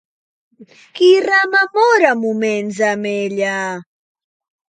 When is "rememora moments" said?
1.25-2.81